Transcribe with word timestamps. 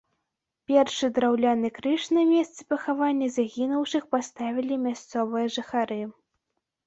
Першы 0.69 1.07
драўляны 1.17 1.69
крыж 1.75 2.07
на 2.17 2.23
месцы 2.29 2.65
пахавання 2.73 3.27
загінуўшых 3.35 4.03
паставілі 4.15 4.75
мясцовыя 4.87 5.45
жыхары. 5.57 6.01